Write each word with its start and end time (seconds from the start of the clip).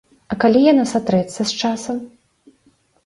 А 0.35 0.37
калі 0.43 0.61
яна 0.71 0.85
сатрэцца 0.93 1.41
з 1.51 1.63
часам? 1.63 1.97